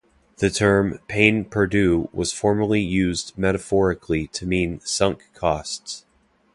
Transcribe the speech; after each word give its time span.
The 0.37 0.49
term 0.49 0.99
"pain 1.07 1.45
perdu" 1.45 2.09
was 2.11 2.33
formerly 2.33 2.81
used 2.81 3.37
metaphorically 3.37 4.25
to 4.29 4.47
mean 4.47 4.79
sunk 4.79 5.29
costs. 5.35 6.07